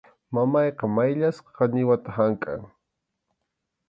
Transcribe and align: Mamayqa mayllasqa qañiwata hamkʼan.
Mamayqa 0.35 0.85
mayllasqa 0.95 1.49
qañiwata 1.57 2.09
hamkʼan. 2.17 2.61